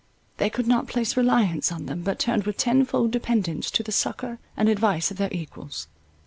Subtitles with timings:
[0.37, 4.39] They could not place reliance on them, but turned with tenfold dependence to the succour
[4.57, 5.85] and advice of their equals.